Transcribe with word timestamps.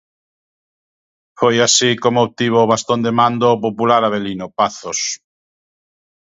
Foi 1.39 1.55
así 1.67 1.89
como 2.03 2.19
obtivo 2.27 2.57
o 2.61 2.69
bastón 2.71 2.99
de 3.05 3.11
mando 3.19 3.45
o 3.51 3.59
popular 3.65 4.01
Avelino 4.03 4.47
Pazos. 4.57 4.99